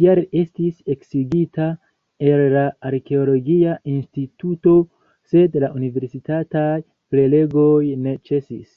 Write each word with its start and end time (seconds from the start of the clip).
Tial 0.00 0.18
li 0.20 0.42
estis 0.42 0.76
eksigita 0.94 1.64
el 2.28 2.44
la 2.58 2.62
arkeologia 2.92 3.74
instituto, 3.96 4.76
sed 5.34 5.60
la 5.66 5.74
universitataj 5.82 6.72
prelegoj 7.14 7.78
ne 8.08 8.20
ĉesis. 8.32 8.74